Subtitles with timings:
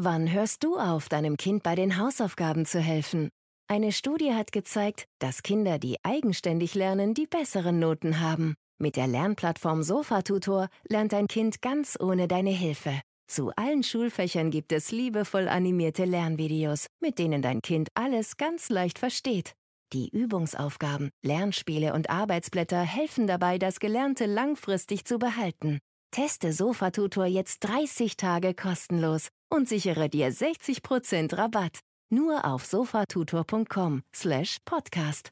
[0.00, 3.30] Wann hörst du auf, deinem Kind bei den Hausaufgaben zu helfen?
[3.66, 8.54] Eine Studie hat gezeigt, dass Kinder, die eigenständig lernen, die besseren Noten haben.
[8.80, 13.00] Mit der Lernplattform Sofatutor lernt dein Kind ganz ohne deine Hilfe.
[13.26, 19.00] Zu allen Schulfächern gibt es liebevoll animierte Lernvideos, mit denen dein Kind alles ganz leicht
[19.00, 19.54] versteht.
[19.92, 25.80] Die Übungsaufgaben, Lernspiele und Arbeitsblätter helfen dabei, das Gelernte langfristig zu behalten.
[26.12, 31.80] Teste Sofatutor jetzt 30 Tage kostenlos und sichere dir 60% Rabatt.
[32.10, 35.30] Nur auf sofatutor.com slash podcast.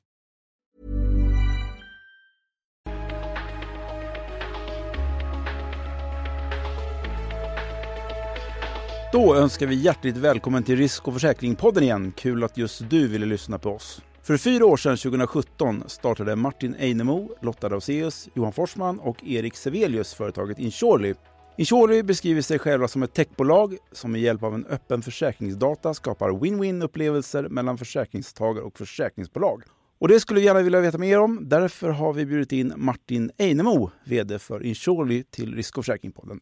[9.12, 12.12] Då önskar vi hjärtligt välkommen till Risk och försäkring-podden igen.
[12.16, 14.02] Kul att just du ville lyssna på oss.
[14.22, 20.14] För fyra år sedan, 2017, startade Martin Einemo, Lotta Dauseus, Johan Forsman och Erik Sevelius
[20.14, 21.14] företaget Insurely.
[21.58, 26.30] Insurely beskriver sig själva som ett techbolag som med hjälp av en öppen försäkringsdata skapar
[26.30, 29.62] win-win upplevelser mellan försäkringstagare och försäkringsbolag.
[29.98, 31.38] Och det skulle vi gärna vilja veta mer om.
[31.42, 36.40] Därför har vi bjudit in Martin Einemo, VD för Insurely, till Risk och försäkringspodden.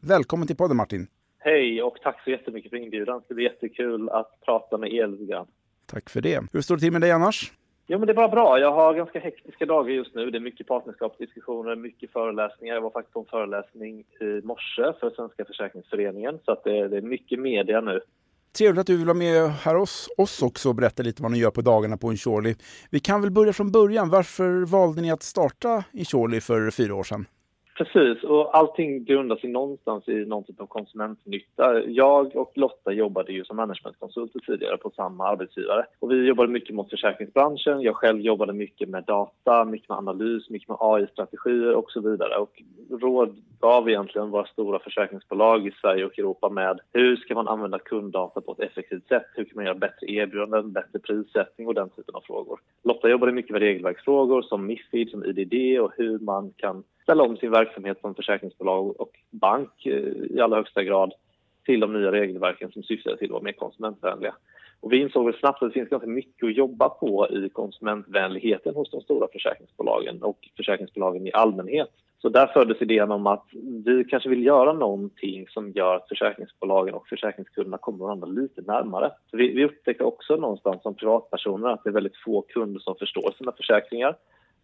[0.00, 1.06] Välkommen till podden Martin!
[1.38, 3.22] Hej och tack så jättemycket för inbjudan.
[3.28, 5.46] Det blir jättekul att prata med er lite grann.
[5.86, 6.44] Tack för det.
[6.52, 7.52] Hur står det till med dig annars?
[7.88, 8.58] Jo, men det är bara bra.
[8.58, 10.30] Jag har ganska hektiska dagar just nu.
[10.30, 12.74] Det är mycket partnerskapsdiskussioner, mycket föreläsningar.
[12.74, 16.96] Jag var faktiskt på en föreläsning i morse för Svenska försäkringsföreningen, så att det, det
[16.96, 18.00] är mycket media nu.
[18.58, 21.38] Trevligt att du vill vara med här hos oss också och berätta lite vad ni
[21.38, 22.54] gör på dagarna på Insurely.
[22.90, 24.10] Vi kan väl börja från början.
[24.10, 27.26] Varför valde ni att starta Insurely för fyra år sedan?
[27.76, 31.82] Precis, och allting grundar sig någonstans i någon typ av konsumentnytta.
[31.86, 35.86] Jag och Lotta jobbade ju som managementkonsulter tidigare på samma arbetsgivare.
[35.98, 37.82] Och vi jobbade mycket mot försäkringsbranschen.
[37.82, 42.36] Jag själv jobbade mycket med data, mycket med analys, mycket med AI-strategier och så vidare.
[42.36, 47.48] Och råd gav egentligen våra stora försäkringsbolag i Sverige och Europa med hur ska man
[47.48, 49.26] använda kunddata på ett effektivt sätt?
[49.34, 52.60] Hur kan man göra bättre erbjudanden, bättre prissättning och den typen av frågor.
[52.84, 57.36] Lotta jobbade mycket med regelverksfrågor som Mifid, som IDD och hur man kan ställa om
[57.36, 59.92] sin verksamhet som försäkringsbolag och bank eh,
[60.30, 61.12] i allra högsta grad
[61.64, 64.34] till de nya regelverken som syftar till att vara mer konsumentvänliga.
[64.80, 68.74] Och vi insåg väl snabbt att det finns ganska mycket att jobba på i konsumentvänligheten
[68.74, 71.88] hos de stora försäkringsbolagen och försäkringsbolagen i allmänhet.
[72.18, 73.44] Så där föddes idén om att
[73.84, 79.10] vi kanske vill göra någonting som gör att försäkringsbolagen och försäkringskunderna kommer varandra lite närmare.
[79.32, 83.34] Vi, vi upptäckte också någonstans som privatpersoner att det är väldigt få kunder som förstår
[83.38, 84.16] sina försäkringar.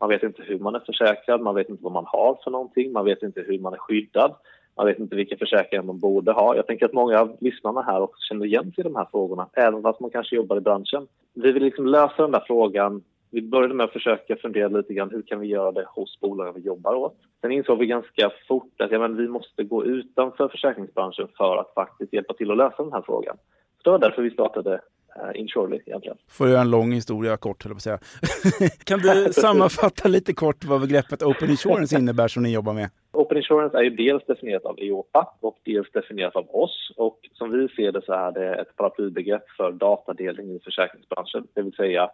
[0.02, 2.92] Man vet inte hur man är försäkrad, man vet inte vad man har för någonting,
[2.92, 4.34] man vet inte hur man är skyddad.
[4.76, 6.56] Man vet inte vilka försäkringar man borde ha.
[6.56, 9.48] Jag tänker att många av lyssnarna här också känner igen sig i de här frågorna,
[9.52, 11.06] även fast man kanske jobbar i branschen.
[11.34, 13.02] Vi vill liksom lösa den där frågan.
[13.30, 16.54] Vi började med att försöka fundera lite grann hur kan vi göra det hos bolagen
[16.54, 17.16] vi jobbar åt.
[17.40, 21.74] Sen insåg vi ganska fort att ja, men vi måste gå utanför försäkringsbranschen för att
[21.74, 23.36] faktiskt hjälpa till att lösa den här frågan.
[23.76, 24.80] Så det var därför vi startade
[25.16, 26.16] uh, Insurely egentligen.
[26.28, 27.98] Får jag en lång historia kort, höll att säga.
[28.84, 32.90] kan du sammanfatta lite kort vad begreppet Open Insurance innebär som ni jobbar med?
[33.12, 36.92] Open Insurance är ju dels definierat av EOPA och dels definierat av oss.
[36.96, 41.46] Och som vi ser det så är det ett paraplybegrepp för datadelning i försäkringsbranschen.
[41.54, 42.10] Det vill säga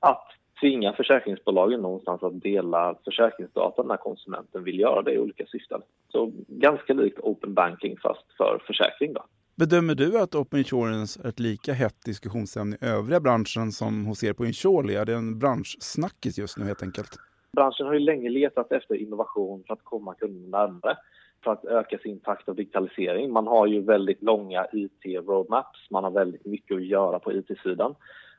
[0.00, 0.28] att
[0.60, 5.82] tvinga försäkringsbolagen någonstans att dela försäkringsdata när konsumenten vill göra det i olika syften.
[6.08, 9.12] Så ganska likt open banking fast för försäkring.
[9.12, 9.24] Då.
[9.56, 14.24] Bedömer du att Open Insurance är ett lika hett diskussionsämne i övriga branschen som hos
[14.24, 14.94] er på Insurely?
[14.94, 17.16] Är det en branschsnackis just nu helt enkelt?
[17.52, 20.96] Branschen har ju länge letat efter innovation för att komma kunderna närmare
[21.44, 23.32] för att öka sin takt av digitalisering.
[23.32, 27.94] Man har ju väldigt långa IT-roadmaps, man har väldigt mycket att göra på IT-sidan.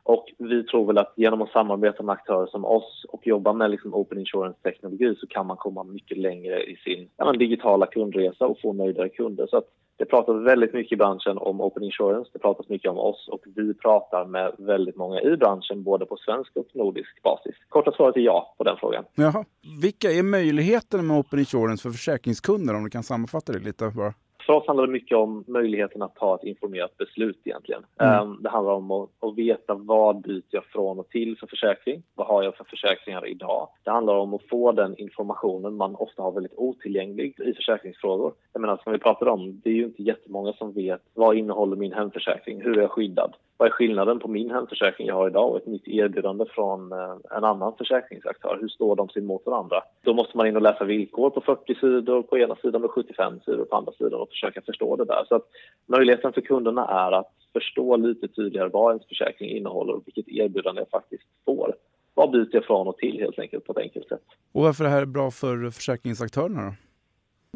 [0.06, 3.72] Och vi tror väl att genom att samarbeta med aktörer som oss och jobba med
[3.72, 8.62] liksom open insurance-teknologi så kan man komma mycket längre i sin ja, digitala kundresa och
[8.62, 9.48] få nöjdare kunder.
[9.48, 9.66] Så att
[9.98, 13.44] det pratas väldigt mycket i branschen om open insurance, det pratas mycket om oss och
[13.56, 17.56] vi pratar med väldigt många i branschen både på svensk och nordisk basis.
[17.70, 19.04] Korta svaret är ja på den frågan.
[19.16, 19.46] Jaha.
[19.82, 24.14] Vilka är möjligheterna med open insurance för försäkringskunder om du kan sammanfatta det lite bara?
[24.46, 27.86] För oss handlar det mycket om möjligheten att ta ett informerat beslut egentligen.
[28.00, 28.22] Mm.
[28.22, 32.04] Um, det handlar om att, att, veta vad byter jag från och till för försäkring?
[32.16, 33.68] Vad har jag för försäkringar idag?
[33.84, 38.34] Det handlar om att få den informationen man ofta har väldigt otillgänglig i försäkringsfrågor.
[38.54, 41.76] Jag menar, som vi pratade om, det är ju inte jättemånga som vet vad innehåller
[41.76, 42.62] min hemförsäkring?
[42.62, 43.36] Hur är jag skyddad?
[43.58, 47.16] Vad är skillnaden på min hemförsäkring jag har idag och ett nytt erbjudande från eh,
[47.38, 48.58] en annan försäkringsaktör?
[48.62, 49.82] Hur står de sig mot varandra?
[50.02, 53.40] Då måste man in och läsa villkor på 40 sidor på ena sidan och 75
[53.46, 55.26] sidor på andra sidan och försöka förstå det där.
[55.28, 55.48] Så att
[55.86, 60.82] möjligheten för kunderna är att förstå lite tydligare vad ens försäkring innehåller och vilket erbjudande
[60.82, 61.76] jag faktiskt får.
[62.14, 64.24] Vad byter jag från och till helt enkelt på ett enkelt sätt.
[64.52, 66.85] Och varför är det här bra för försäkringsaktörerna då?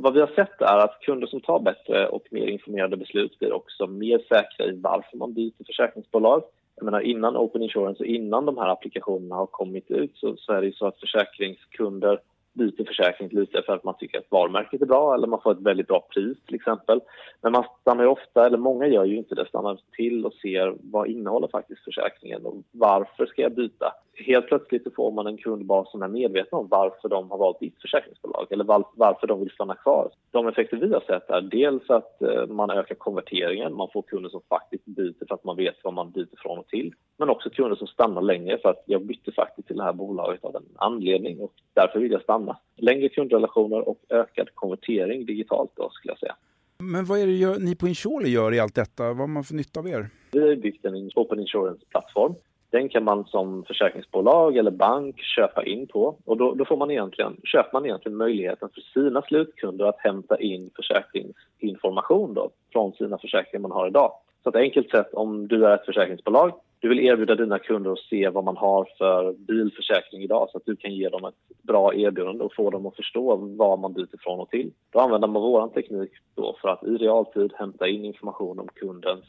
[0.02, 3.54] Vad vi har sett är att kunder som tar bättre och mer informerade beslut blir
[3.54, 6.44] också mer säkra i varför man byter försäkringsbolag.
[6.76, 10.54] Jag menar, innan Open Insurance och innan de här applikationerna har kommit ut så, så
[10.54, 12.20] är det ju så att försäkringskunder
[12.54, 15.62] byter försäkring lite för att man tycker att varumärket är bra eller man får ett
[15.62, 17.02] väldigt bra pris till exempel.
[17.42, 20.76] Men man stannar ju ofta, eller många gör ju inte det, stannar till och ser
[20.82, 23.94] vad innehåller faktiskt försäkringen och varför ska jag byta?
[24.26, 27.82] Helt plötsligt får man en kundbas som är medveten om varför de har valt ditt
[27.82, 28.64] försäkringsbolag eller
[28.96, 30.12] varför de vill stanna kvar.
[30.32, 34.30] De effekter vi har sett är dels att eh, man ökar konverteringen, man får kunder
[34.30, 36.94] som faktiskt byter för att man vet vad man byter från och till.
[37.18, 40.44] Men också kunder som stannar längre för att jag bytte faktiskt till det här bolaget
[40.44, 42.58] av en anledning och därför vill jag stanna.
[42.76, 46.36] Längre kundrelationer och ökad konvertering digitalt då skulle jag säga.
[46.84, 49.04] Men vad är det ni på Insurely gör i allt detta?
[49.04, 50.10] Vad har man för nytta av er?
[50.32, 52.36] Vi har byggt en Open Insurance-plattform.
[52.72, 56.92] Den kan man som försäkringsbolag eller bank köpa in på och då, då får man
[56.92, 63.18] egentligen, köper man egentligen möjligheten för sina slutkunder att hämta in försäkringsinformation då, från sina
[63.18, 64.12] försäkringar man har idag.
[64.44, 66.52] Så ett enkelt sätt om du är ett försäkringsbolag
[66.82, 70.66] du vill erbjuda dina kunder att se vad man har för bilförsäkring idag så att
[70.66, 74.18] du kan ge dem ett bra erbjudande och få dem att förstå vad man byter
[74.20, 74.72] från och till.
[74.92, 79.26] Då använder man vår teknik då för att i realtid hämta in information om kundens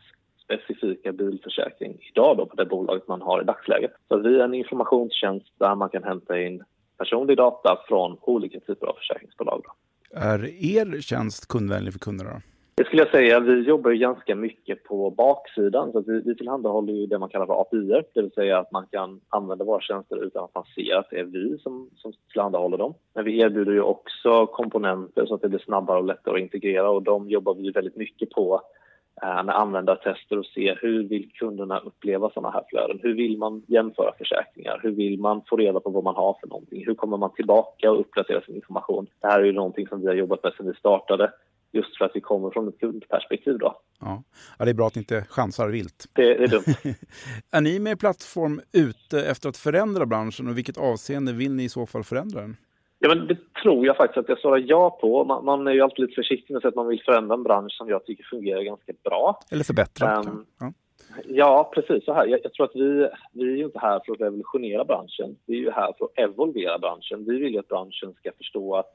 [0.58, 3.92] specifika bilförsäkring idag då på det bolaget man har i dagsläget.
[4.08, 6.64] Så vi är en informationstjänst där man kan hämta in
[6.98, 9.62] personlig data från olika typer av försäkringsbolag.
[9.64, 9.72] Då.
[10.20, 12.42] Är er tjänst kundvänlig för kunderna?
[12.80, 13.40] Det skulle jag säga.
[13.40, 15.92] Vi jobbar ganska mycket på baksidan.
[15.92, 18.86] Så vi, vi tillhandahåller ju det man kallar för API, det vill säga att man
[18.90, 22.78] kan använda våra tjänster utan att man ser att det är vi som, som tillhandahåller
[22.78, 22.94] dem.
[23.14, 26.90] Men vi erbjuder ju också komponenter så att det blir snabbare och lättare att integrera
[26.90, 28.60] och de jobbar vi väldigt mycket på
[29.22, 33.00] med användartester och se hur vill kunderna uppleva sådana här flöden?
[33.02, 34.80] Hur vill man jämföra försäkringar?
[34.82, 36.86] Hur vill man få reda på vad man har för någonting?
[36.86, 39.06] Hur kommer man tillbaka och uppdatera sin information?
[39.20, 41.32] Det här är ju någonting som vi har jobbat med sedan vi startade
[41.72, 43.58] just för att vi kommer från ett kundperspektiv.
[43.58, 43.80] Då.
[44.00, 44.22] Ja.
[44.58, 46.08] ja, det är bra att ni inte chansar vilt.
[46.12, 46.94] Det, det är dumt.
[47.50, 51.68] är ni med plattform ute efter att förändra branschen och vilket avseende vill ni i
[51.68, 52.56] så fall förändra den?
[53.02, 55.24] Ja, men det tror jag faktiskt att jag svarar ja på.
[55.24, 57.42] Man, man är ju alltid lite försiktig med att säga att man vill förändra en
[57.42, 59.40] bransch som jag tycker fungerar ganska bra.
[59.50, 60.18] Eller förbättra.
[60.18, 60.72] Um, ja.
[61.26, 61.70] ja.
[61.74, 62.26] precis så här.
[62.26, 65.36] Jag, jag, tror att vi, vi är ju inte här för att revolutionera branschen.
[65.46, 67.24] Vi är ju här för att evolvera branschen.
[67.24, 68.90] Vi vill ju att branschen ska förstå att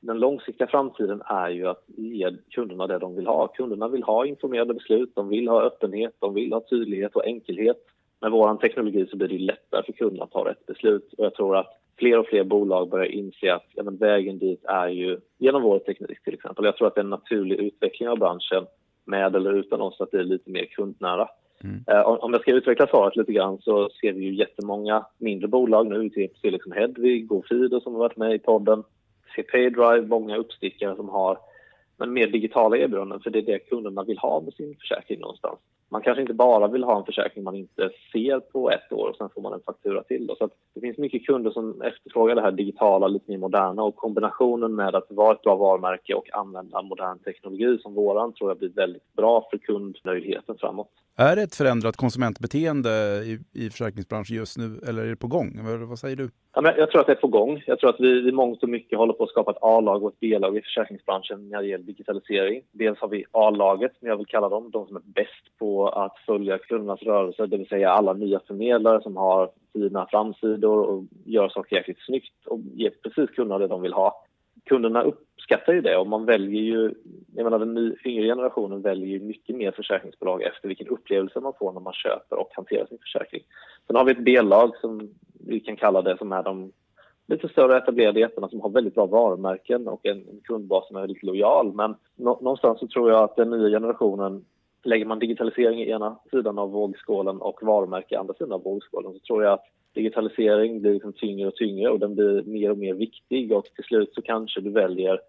[0.00, 3.48] den långsiktiga framtiden är ju att ge kunderna det de vill ha.
[3.48, 7.84] Kunderna vill ha informerade beslut, de vill ha öppenhet, de vill ha tydlighet och enkelhet.
[8.20, 11.34] Med vår teknologi så blir det lättare för kunderna att ta rätt beslut och jag
[11.34, 15.62] tror att fler och fler bolag börjar inse att ja, vägen dit är ju genom
[15.62, 16.64] vår teknik till exempel.
[16.64, 18.66] Jag tror att det är en naturlig utveckling av branschen
[19.04, 21.28] med eller utan oss att det är lite mer kundnära.
[21.64, 21.84] Mm.
[21.90, 25.86] Uh, om jag ska utveckla svaret lite grann så ser vi ju jättemånga mindre bolag
[25.86, 28.84] nu, till exempel liksom Hedvig, GoFido som har varit med i podden,
[29.36, 31.38] CPay-drive, många uppstickare som har
[31.98, 35.58] men mer digitala erbjudanden för det är det kunderna vill ha med sin försäkring någonstans.
[35.90, 39.16] Man kanske inte bara vill ha en försäkring man inte ser på ett år och
[39.16, 40.26] sen får man en faktura till.
[40.26, 40.34] Då.
[40.36, 44.74] Så det finns mycket kunder som efterfrågar det här digitala, lite mer moderna och kombinationen
[44.74, 48.68] med att vara ett bra varumärke och använda modern teknologi som våran tror jag blir
[48.68, 50.90] väldigt bra för kundnöjdheten framåt.
[51.20, 52.90] Är det ett förändrat konsumentbeteende
[53.24, 55.60] i, i försäkringsbranschen just nu eller är det på gång?
[55.64, 56.30] Vad, vad säger du?
[56.54, 57.62] Ja, men jag tror att det är på gång.
[57.66, 60.12] Jag tror att vi i mångt och mycket håller på att skapa ett A-lag och
[60.12, 62.62] ett B-lag i försäkringsbranschen när det gäller digitalisering.
[62.72, 66.18] Dels har vi A-laget, som jag vill kalla dem, de som är bäst på att
[66.26, 71.48] följa kundernas rörelser, det vill säga alla nya förmedlare som har fina framsidor och gör
[71.48, 74.24] saker jäkligt snyggt och ger precis kunderna det de vill ha
[74.68, 75.04] kunderna
[75.48, 76.94] uppskattar ju det och man väljer ju,
[77.34, 81.72] jag menar den yngre generationen väljer ju mycket mer försäkringsbolag efter vilken upplevelse man får
[81.72, 83.42] när man köper och hanterar sin försäkring.
[83.86, 85.10] Sen har vi ett B-lag som
[85.46, 86.72] vi kan kalla det som är de
[87.26, 91.22] lite större etablerade jättarna som har väldigt bra varumärken och en, kundbas som är väldigt
[91.22, 91.74] lojal.
[91.74, 94.44] Men någonstans så tror jag att den nya generationen
[94.84, 99.12] Lägger man digitalisering i ena sidan av vågskålen och varumärke i andra sidan av vågskålen
[99.12, 99.64] så tror jag att
[99.94, 103.84] digitalisering blir liksom tyngre och tyngre och den blir mer och mer viktig och till
[103.84, 105.20] slut så kanske du väljer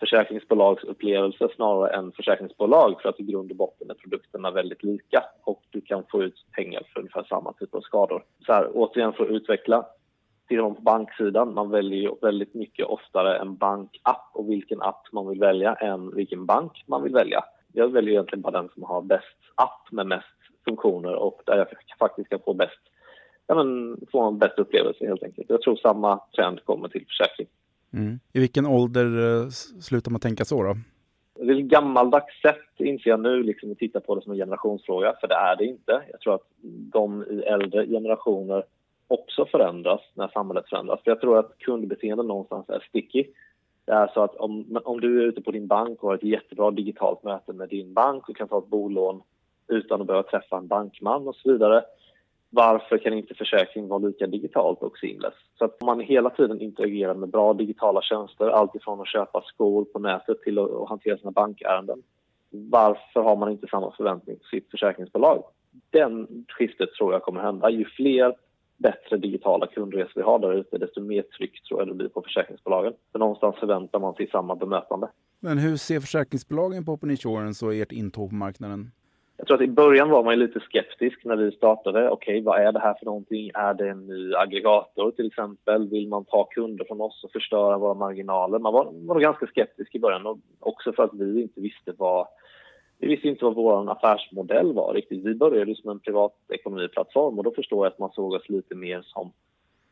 [0.00, 5.62] försäkringsbolagsupplevelse snarare än försäkringsbolag för att i grund och botten är produkterna väldigt lika och
[5.70, 8.24] du kan få ut pengar för ungefär samma typ av skador.
[8.46, 9.86] Så här, återigen för att utveckla,
[10.48, 15.12] tittar man på banksidan, man väljer ju väldigt mycket oftare en bankapp och vilken app
[15.12, 17.44] man vill välja än vilken bank man vill välja.
[17.72, 20.26] Jag väljer egentligen bara den som har bäst app med mest
[20.64, 21.66] funktioner och där jag
[21.98, 22.80] faktiskt kan få bäst
[23.48, 25.50] ja, men, få en bättre upplevelse helt enkelt.
[25.50, 27.46] Jag tror samma trend kommer till försäkring.
[27.92, 28.20] Mm.
[28.32, 29.48] I vilken ålder uh,
[29.80, 30.76] slutar man tänka så då?
[31.34, 34.38] Det är ett gammaldags sätt, inser jag nu, liksom, att titta på det som en
[34.38, 36.02] generationsfråga, för det är det inte.
[36.10, 36.46] Jag tror att
[36.92, 38.64] de i äldre generationer
[39.08, 41.00] också förändras när samhället förändras.
[41.04, 43.24] För jag tror att kundbeteende någonstans är sticky.
[43.84, 46.22] Det är så att om, om du är ute på din bank och har ett
[46.22, 49.22] jättebra digitalt möte med din bank och kan ta ett bolån
[49.68, 51.84] utan att behöva träffa en bankman och så vidare.
[52.50, 55.34] Varför kan inte försäkring vara lika digitalt och seamless?
[55.58, 59.98] Så att man hela tiden interagerar med bra digitala tjänster, alltifrån att köpa skor på
[59.98, 62.02] nätet till att hantera sina bankärenden.
[62.50, 65.44] Varför har man inte samma förväntning på sitt försäkringsbolag?
[65.90, 67.70] Den skiftet tror jag kommer hända.
[67.70, 68.34] Ju fler
[68.76, 72.22] bättre digitala kundresor vi har där ute, desto mer tryck tror jag det blir på
[72.22, 72.92] försäkringsbolagen.
[73.12, 75.08] För någonstans förväntar man sig samma bemötande.
[75.40, 78.90] Men hur ser försäkringsbolagen på Open Insurance och ert intåg på marknaden?
[79.38, 82.10] Jag tror att i början var man lite skeptisk när vi startade.
[82.10, 83.50] Okej, okay, vad är det här för någonting?
[83.54, 85.88] Är det en ny aggregator till exempel?
[85.88, 88.58] Vill man ta kunder från oss och förstöra våra marginaler?
[88.58, 92.26] Man var, var ganska skeptisk i början och också för att vi inte visste vad
[92.98, 95.24] vi visste inte vad vår affärsmodell var riktigt.
[95.24, 99.02] Vi började som en privatekonomiplattform och då förstår jag att man såg oss lite mer
[99.02, 99.32] som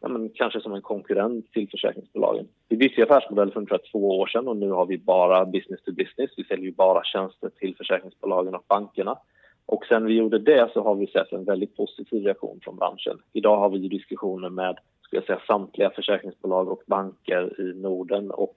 [0.00, 2.48] ja, men kanske som en konkurrent till försäkringsbolagen.
[2.68, 5.92] Vi bytte affärsmodell för ungefär två år sedan och nu har vi bara business to
[5.92, 6.30] business.
[6.36, 9.18] Vi säljer bara tjänster till försäkringsbolagen och bankerna.
[9.66, 13.18] Och sen vi gjorde det så har vi sett en väldigt positiv reaktion från branschen.
[13.32, 18.56] Idag har vi diskussioner med ska jag säga, samtliga försäkringsbolag och banker i Norden och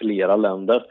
[0.00, 0.86] flera länder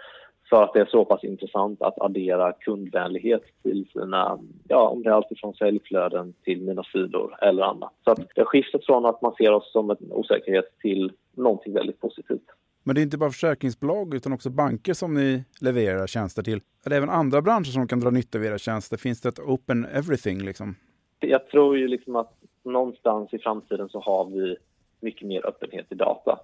[0.49, 5.09] för att det är så pass intressant att addera kundvänlighet till sina, ja om det
[5.09, 7.93] är alltifrån säljflöden till mina sidor eller annat.
[8.03, 11.73] Så att det har skiftat från att man ser oss som en osäkerhet till någonting
[11.73, 12.49] väldigt positivt.
[12.87, 16.61] Men det är inte bara försäkringsbolag utan också banker som ni levererar tjänster till.
[16.85, 18.97] Är det även andra branscher som kan dra nytta av era tjänster?
[18.97, 20.75] Finns det ett open everything liksom?
[21.19, 24.57] Jag tror ju liksom att någonstans i framtiden så har vi
[24.99, 26.39] mycket mer öppenhet i data.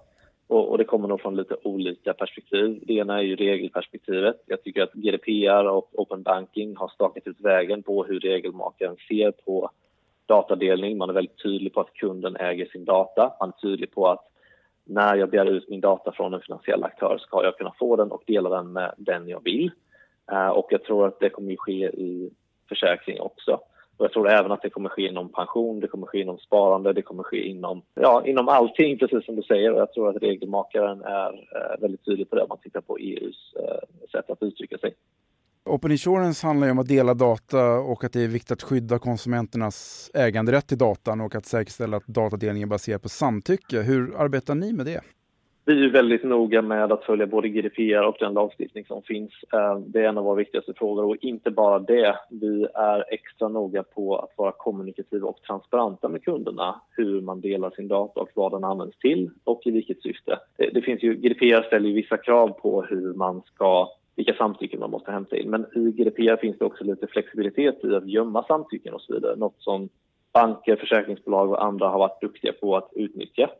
[0.46, 2.82] Och, och, det kommer nog från lite olika perspektiv.
[2.86, 4.36] Det ena är ju regelperspektivet.
[4.46, 9.30] Jag tycker att GDPR och Open Banking har stakat ut vägen på hur regelmakaren ser
[9.30, 9.70] på
[10.26, 10.98] datadelning.
[10.98, 13.32] Man är väldigt tydlig på att kunden äger sin data.
[13.40, 14.31] Man är tydlig på att
[14.94, 18.10] när jag begär ut min data från en finansiell aktör ska jag kunna få den
[18.10, 19.70] och dela den med den jag vill.
[20.32, 22.30] Eh, och jag tror att det kommer att ske i
[22.68, 23.60] försäkring också.
[23.96, 26.92] Och jag tror även att det kommer ske inom pension, det kommer ske inom sparande,
[26.92, 29.72] det kommer ske inom, ja, inom allting, precis som du säger.
[29.72, 32.98] Och jag tror att regelmakaren är eh, väldigt tydlig på det om man tittar på
[32.98, 34.94] EUs eh, sätt att uttrycka sig.
[35.64, 38.98] Open Insurance handlar ju om att dela data och att det är viktigt att skydda
[38.98, 43.80] konsumenternas äganderätt till datan och att säkerställa att datadelningen baseras på samtycke.
[43.80, 45.00] Hur arbetar ni med det?
[45.64, 49.32] Vi är väldigt noga med att följa både GDPR och den lagstiftning som finns.
[49.52, 52.16] Eh, det är en av våra viktigaste frågor och inte bara det.
[52.30, 57.70] Vi är extra noga på att vara kommunikativa och transparenta med kunderna hur man delar
[57.70, 60.38] sin data och vad den används till och i vilket syfte.
[60.56, 64.90] Det, finns ju, GDPR ställer ju vissa krav på hur man ska vilka samtycken man
[64.90, 65.50] måste hämta in.
[65.50, 69.36] Men i GDPR finns det också lite flexibilitet i att gömma samtycken och så vidare.
[69.36, 69.88] Något som
[70.32, 73.50] banker, försäkringsbolag och andra har varit duktiga på att utnyttja.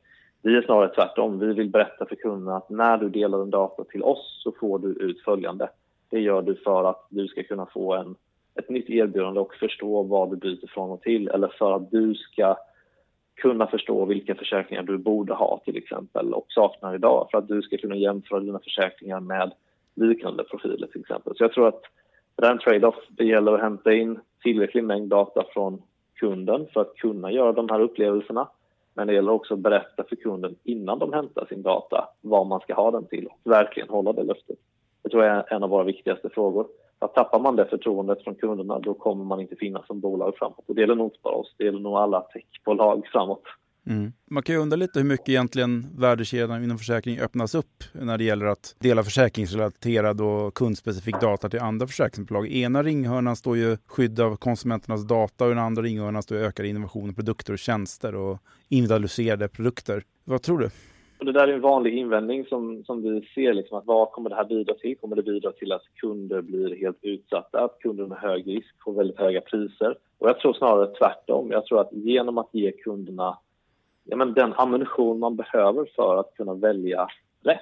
[0.43, 1.39] Vi är snarare tvärtom.
[1.39, 4.79] Vi vill berätta för kunderna att när du delar en data till oss så får
[4.79, 5.69] du ut följande.
[6.11, 8.15] Det gör du för att du ska kunna få en,
[8.55, 12.15] ett nytt erbjudande och förstå vad du byter från och till eller för att du
[12.15, 12.57] ska
[13.35, 17.63] kunna förstå vilka försäkringar du borde ha till exempel och saknar idag för att du
[17.63, 19.53] ska kunna jämföra dina försäkringar med
[19.95, 21.37] liknande profiler till exempel.
[21.37, 21.83] Så jag tror att
[22.37, 22.95] det är en trade-off.
[23.09, 25.83] Det gäller att hämta in tillräcklig mängd data från
[26.15, 28.49] kunden för att kunna göra de här upplevelserna
[28.95, 32.61] men det gäller också att berätta för kunden innan de hämtar sin data vad man
[32.61, 34.59] ska ha den till och verkligen hålla det löftet.
[35.03, 36.67] Det tror jag är en av våra viktigaste frågor.
[36.99, 40.65] Att tappar man det förtroendet från kunderna då kommer man inte finnas som bolag framåt.
[40.67, 43.43] Och det gäller nog inte bara oss, det gäller nog alla techbolag framåt.
[43.87, 44.13] Mm.
[44.31, 48.25] Man kan ju undra lite hur mycket egentligen värdekedjan inom försäkring öppnas upp när det
[48.25, 52.49] gäller att dela försäkringsrelaterad och kundspecifik data till andra försäkringsbolag.
[52.49, 57.11] Ena ringhörnan står ju skydd av konsumenternas data och den andra ringhörnan står ökad innovation
[57.11, 60.03] i produkter och tjänster och individualiserade produkter.
[60.25, 60.71] Vad tror du?
[61.25, 63.55] det där är en vanlig invändning som, som vi ser.
[63.55, 64.97] Liksom, att vad kommer det här bidra till?
[64.97, 67.65] Kommer det bidra till att kunder blir helt utsatta?
[67.65, 69.97] Att kunder med hög risk får väldigt höga priser?
[70.19, 71.51] Och jag tror snarare tvärtom.
[71.51, 73.39] Jag tror att genom att ge kunderna
[74.05, 77.09] ja, men den ammunition man behöver för att kunna välja
[77.43, 77.61] rätt.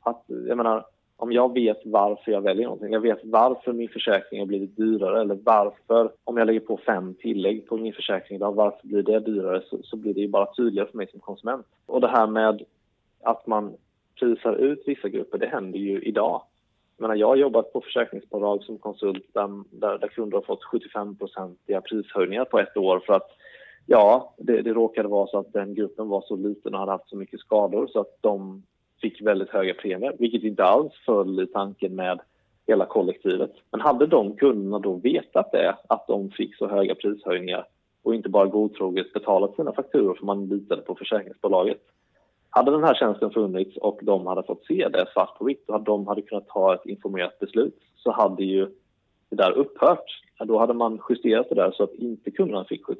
[0.00, 0.84] Att, jag menar,
[1.16, 5.20] om jag vet varför jag väljer någonting, jag vet varför min försäkring har blivit dyrare
[5.20, 9.20] eller varför, om jag lägger på fem tillägg på min försäkring då, varför blir det
[9.20, 9.62] dyrare?
[9.70, 11.66] Så, så blir det ju bara tydligare för mig som konsument.
[11.86, 12.62] Och det här med
[13.22, 13.76] att man
[14.20, 16.42] prisar ut vissa grupper, det händer ju idag.
[16.96, 20.64] Jag, menar, jag har jobbat på försäkringsbolag som konsult där, där, där kunder har fått
[20.64, 23.30] 75-procentiga prishöjningar på ett år för att
[23.92, 27.08] Ja, det, det råkade vara så att den gruppen var så liten och hade haft
[27.08, 28.62] så mycket skador så att de
[29.00, 32.20] fick väldigt höga premier, vilket inte alls föll i tanken med
[32.66, 33.52] hela kollektivet.
[33.70, 37.66] Men hade de kunderna då vetat det, att de fick så höga prishöjningar
[38.02, 41.80] och inte bara godtroget betalat sina fakturor för man litade på försäkringsbolaget,
[42.50, 45.82] hade den här tjänsten funnits och de hade fått se det svart på vitt och
[45.82, 48.68] de hade kunnat ta ett informerat beslut så hade ju
[49.30, 50.04] det där upphört.
[50.44, 52.96] Då hade man justerat det där så att inte kunderna fick 75%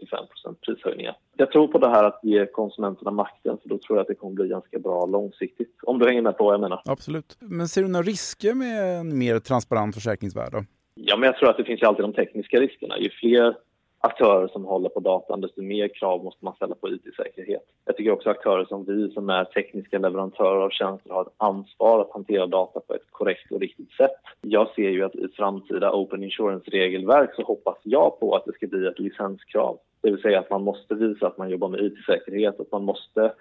[0.67, 1.17] prishöjningar.
[1.37, 4.15] Jag tror på det här att ge konsumenterna makten för då tror jag att det
[4.15, 5.77] kommer bli ganska bra långsiktigt.
[5.83, 6.83] Om du hänger med på vad jag menar.
[6.85, 7.37] Absolut.
[7.41, 10.53] Men ser du några risker med en mer transparent försäkringsvärld?
[10.53, 10.65] Då?
[10.95, 12.99] Ja, men jag tror att det finns alltid de tekniska riskerna.
[12.99, 13.57] Ju fler
[14.00, 17.64] aktörer som håller på datan, desto mer krav måste man ställa på IT-säkerhet.
[17.85, 22.00] Jag tycker också aktörer som vi som är tekniska leverantörer av tjänster har ett ansvar
[22.00, 24.11] att hantera data på ett korrekt och riktigt sätt.
[24.40, 28.66] Jag ser ju att i framtida Open Insurance-regelverk så hoppas jag på att det ska
[28.66, 29.78] bli ett licenskrav.
[30.02, 33.33] Det vill säga att man måste visa att man jobbar med IT-säkerhet, att man måste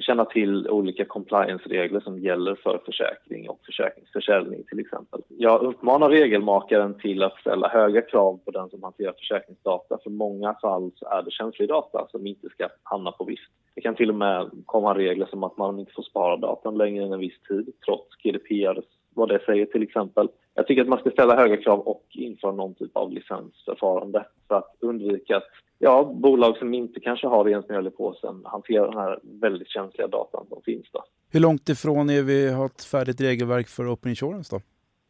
[0.00, 5.20] känna till olika compliance-regler som gäller för försäkring och försäkringsförsäljning till exempel.
[5.28, 9.98] Jag uppmanar regelmakaren till att ställa höga krav på den som hanterar försäkringsdata.
[10.02, 13.50] För många fall så är det känslig data som inte ska hamna på vift.
[13.74, 17.04] Det kan till och med komma regler som att man inte får spara datan längre
[17.04, 18.80] än en viss tid trots GDPR,
[19.16, 20.28] vad det säger till exempel.
[20.54, 24.54] Jag tycker att man ska ställa höga krav och införa någon typ av licensförfarande för
[24.54, 25.44] att undvika att
[25.78, 30.06] ja, bolag som inte kanske har rent mjöl i påsen hanterar den här väldigt känsliga
[30.08, 30.86] datan som finns.
[30.92, 31.04] Då.
[31.32, 34.60] Hur långt ifrån är vi har ett färdigt regelverk för Open Insurance då?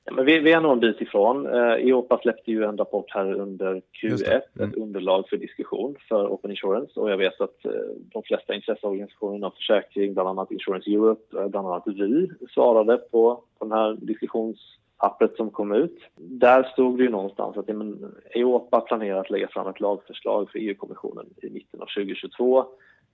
[0.07, 1.47] Ja, men vi, vi är nog en bit ifrån.
[1.47, 4.71] Eh, EOPA släppte ju en rapport här under Q1, mm.
[4.71, 7.71] ett underlag för diskussion för Open Insurance och jag vet att eh,
[8.13, 13.43] de flesta intresseorganisationer inom försäkring, bland annat Insurance Europe, eh, bland annat vi, svarade på
[13.61, 14.59] den här diskussions
[14.99, 15.99] pappret som kom ut.
[16.17, 20.59] Där stod det ju någonstans att men, Eopa planerar att lägga fram ett lagförslag för
[20.59, 22.65] EU-kommissionen i mitten av 2022.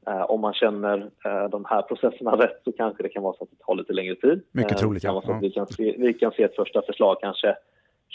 [0.06, 3.44] Eh, om man känner eh, de här processerna rätt så kanske det kan vara så
[3.44, 4.42] att det tar lite längre tid.
[4.52, 5.38] Mycket troligt, ja.
[5.42, 7.56] Vi kan, se, vi kan se ett första förslag kanske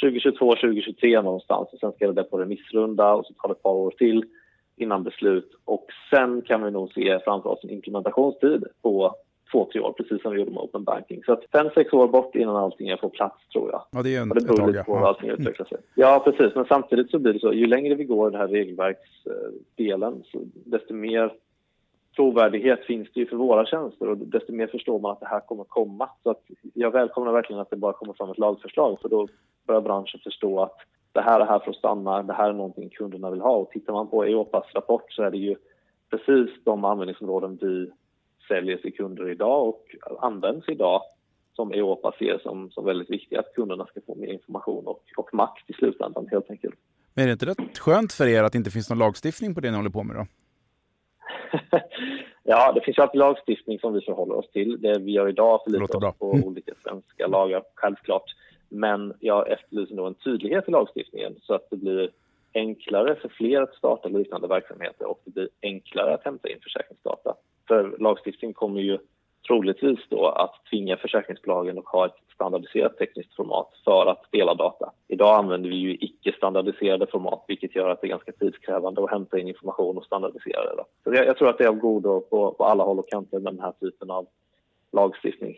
[0.01, 3.71] 2022, 2023 någonstans och sen ska det på remissrunda och så tar det ett par
[3.71, 4.25] år till
[4.75, 9.15] innan beslut och sen kan vi nog se framför oss en implementationstid på
[9.51, 11.23] två, tre år, precis som vi gjorde med Open Banking.
[11.23, 13.81] Så att fem, sex år bort innan allting är på plats, tror jag.
[13.91, 15.77] Ja, det är en, och det beror lite på hur allting utvecklar sig.
[15.95, 16.55] Ja, precis.
[16.55, 20.23] Men samtidigt så blir det så, ju längre vi går i den här regelverksdelen,
[20.65, 21.33] desto mer
[22.17, 25.39] trovärdighet finns det ju för våra tjänster och desto mer förstår man att det här
[25.39, 26.09] kommer komma.
[26.23, 29.27] Så att jag välkomnar verkligen att det bara kommer fram ett lagförslag, för då
[29.67, 30.77] börjar branschen förstå att
[31.11, 33.55] det här är här för att stanna, det här är någonting kunderna vill ha.
[33.55, 35.55] Och tittar man på Eopas rapport så är det ju
[36.09, 37.91] precis de användningsområden vi
[38.47, 39.85] säljer till kunder idag och
[40.19, 41.01] används idag
[41.53, 45.33] som Europa ser som, som väldigt viktiga, att kunderna ska få mer information och, och
[45.33, 46.75] makt i slutändan helt enkelt.
[47.13, 49.61] Men är det inte rätt skönt för er att det inte finns någon lagstiftning på
[49.61, 50.25] det ni håller på med då?
[52.43, 54.81] ja, det finns ju alltid lagstiftning som vi förhåller oss till.
[54.81, 56.47] Det vi gör idag förlitar oss på mm.
[56.47, 58.35] olika svenska lagar, självklart.
[58.69, 62.09] Men jag efterlyser nog en tydlighet i lagstiftningen så att det blir
[62.53, 67.35] enklare för fler att starta liknande verksamheter och det blir enklare att hämta in försäkringsdata.
[67.67, 68.97] För lagstiftning kommer ju
[69.47, 74.91] troligtvis då att tvinga försäkringsbolagen att ha ett standardiserat tekniskt format för att dela data.
[75.07, 79.39] Idag använder vi ju icke-standardiserade format vilket gör att det är ganska tidskrävande att hämta
[79.39, 80.83] in information och standardisera det.
[81.03, 83.39] Så jag, jag tror att det är av godo på, på alla håll och kanter
[83.39, 84.27] med den här typen av
[84.91, 85.55] lagstiftning.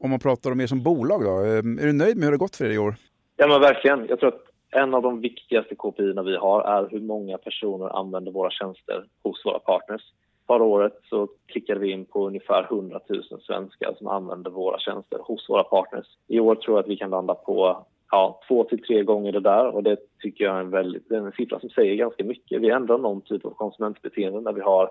[0.00, 2.38] Om man pratar om er som bolag då, eh, är du nöjd med hur det
[2.38, 2.94] gått för er i år?
[3.36, 4.06] Ja men verkligen.
[4.08, 8.32] Jag tror att en av de viktigaste KPI vi har är hur många personer använder
[8.32, 10.02] våra tjänster hos våra partners.
[10.48, 15.18] Förra året så klickade vi in på ungefär 100 000 svenskar som använder våra tjänster
[15.18, 16.06] hos våra partners.
[16.26, 19.40] I år tror jag att vi kan landa på ja, två till tre gånger det
[19.40, 22.60] där och det tycker jag är en, väldigt, en siffra som säger ganska mycket.
[22.62, 24.90] Vi ändrar någon typ av konsumentbeteende när vi har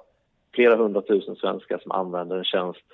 [0.54, 2.86] flera hundratusen svenskar som använder en tjänst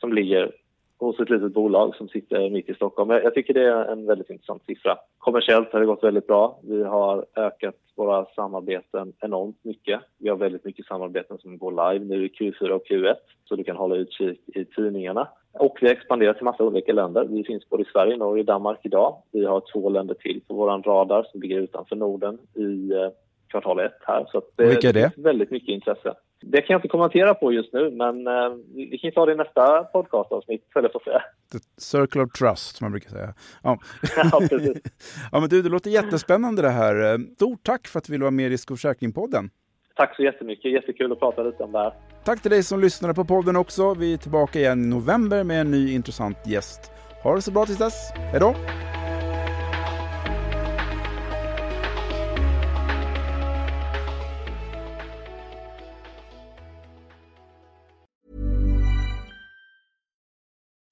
[0.00, 0.52] som ligger
[1.00, 3.10] hos ett litet bolag som sitter mitt i Stockholm.
[3.10, 4.96] Jag tycker det är en väldigt intressant siffra.
[5.18, 6.60] Kommersiellt har det gått väldigt bra.
[6.62, 10.00] Vi har ökat våra samarbeten enormt mycket.
[10.18, 13.64] Vi har väldigt mycket samarbeten som går live nu i Q4 och Q1 så du
[13.64, 15.28] kan hålla utkik i tidningarna.
[15.52, 17.24] Och vi har expanderat till massa olika länder.
[17.24, 19.22] Vi finns både i Sverige, Norge och Danmark idag.
[19.32, 23.10] Vi har två länder till på vår radar som ligger utanför Norden i eh,
[23.50, 24.26] kvartal ett här.
[24.32, 25.12] Så det, Vilka är det?
[25.16, 26.14] väldigt mycket intresse.
[26.42, 29.36] Det kan jag inte kommentera på just nu, men eh, vi kan ta det i
[29.36, 31.22] nästa podcastavsnitt, så säga.
[31.52, 33.34] The Circle of Trust, som man brukar säga.
[33.62, 33.78] Ja,
[34.16, 34.82] ja precis.
[35.32, 37.18] ja, men du, det låter jättespännande det här.
[37.34, 39.50] Stort tack för att du ville vara med i Risk och försäkring-podden.
[39.96, 40.72] Tack så jättemycket.
[40.72, 41.92] Jättekul att prata lite om det här.
[42.24, 43.94] Tack till dig som lyssnade på podden också.
[43.94, 46.90] Vi är tillbaka igen i november med en ny intressant gäst.
[47.22, 48.10] Ha det så bra tills dess.
[48.14, 48.54] Hej då!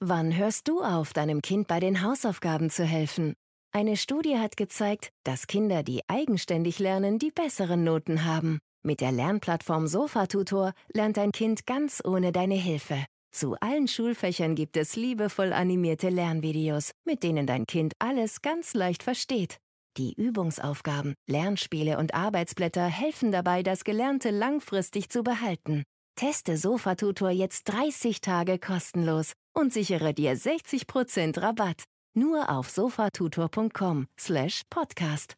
[0.01, 3.35] Wann hörst du auf, deinem Kind bei den Hausaufgaben zu helfen?
[3.73, 8.61] Eine Studie hat gezeigt, dass Kinder, die eigenständig lernen, die besseren Noten haben.
[8.85, 13.07] Mit der Lernplattform Sofa Tutor lernt dein Kind ganz ohne deine Hilfe.
[13.33, 19.03] Zu allen Schulfächern gibt es liebevoll animierte Lernvideos, mit denen dein Kind alles ganz leicht
[19.03, 19.59] versteht.
[19.97, 25.83] Die Übungsaufgaben, Lernspiele und Arbeitsblätter helfen dabei, das Gelernte langfristig zu behalten.
[26.19, 31.85] Teste Sofatutor jetzt 30 Tage kostenlos und sichere dir 60% Rabatt.
[32.13, 35.37] Nur auf sofatutor.com/podcast.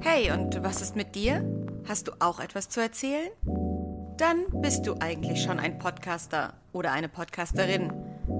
[0.00, 1.44] Hey, und was ist mit dir?
[1.88, 3.32] Hast du auch etwas zu erzählen?
[4.18, 7.92] Dann bist du eigentlich schon ein Podcaster oder eine Podcasterin.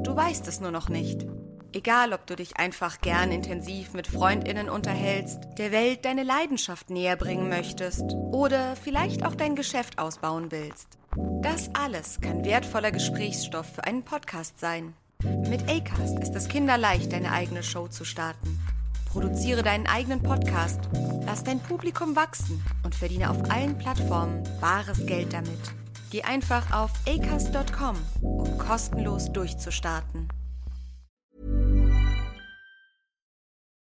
[0.05, 1.27] Du weißt es nur noch nicht.
[1.75, 7.17] Egal, ob du dich einfach gern intensiv mit Freundinnen unterhältst, der Welt deine Leidenschaft näher
[7.17, 10.99] bringen möchtest oder vielleicht auch dein Geschäft ausbauen willst.
[11.41, 14.93] Das alles kann wertvoller Gesprächsstoff für einen Podcast sein.
[15.23, 18.61] Mit Acast ist es kinderleicht, deine eigene Show zu starten.
[19.11, 20.81] Produziere deinen eigenen Podcast,
[21.25, 25.61] lass dein Publikum wachsen und verdiene auf allen Plattformen bares Geld damit.
[26.11, 30.29] Geh einfach auf acast.com, um kostenlos durchzustarten.